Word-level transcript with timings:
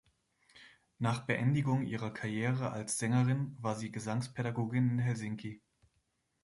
Nach 0.97 1.27
Beendigung 1.27 1.83
ihrer 1.85 2.11
Karriere 2.11 2.71
als 2.71 2.97
Sängerin 2.97 3.55
war 3.59 3.75
sie 3.75 3.91
Gesangspädagogin 3.91 4.89
in 4.93 4.97
Helsinki. 4.97 5.61